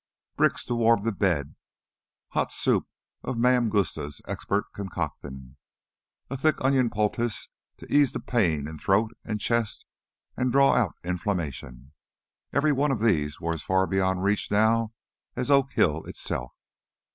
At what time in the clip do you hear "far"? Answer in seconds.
13.61-13.85